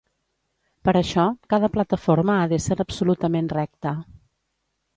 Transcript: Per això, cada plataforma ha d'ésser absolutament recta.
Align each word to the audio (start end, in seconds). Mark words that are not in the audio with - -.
Per 0.87 0.95
això, 1.01 1.25
cada 1.55 1.69
plataforma 1.75 2.39
ha 2.39 2.49
d'ésser 2.55 2.79
absolutament 2.87 3.53
recta. 3.61 3.95